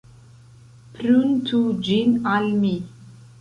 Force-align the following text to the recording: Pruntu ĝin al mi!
Pruntu 0.95 1.59
ĝin 1.89 2.17
al 2.33 2.49
mi! 2.65 2.73